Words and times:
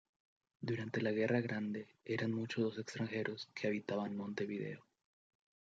Durante 0.61 0.99
la 0.99 1.11
Guerra 1.11 1.41
Grande 1.41 1.87
eran 2.05 2.33
muchos 2.33 2.63
los 2.63 2.79
extranjeros 2.79 3.51
que 3.53 3.67
habitaban 3.67 4.17
Montevideo. 4.17 4.83